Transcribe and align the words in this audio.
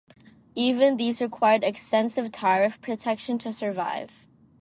Even 0.55 0.97
these 0.97 1.21
required 1.21 1.63
extensive 1.63 2.31
tariff 2.31 2.81
protection 2.81 3.37
to 3.37 3.53
survive. 3.53 4.27